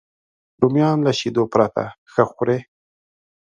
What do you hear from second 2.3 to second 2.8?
خوري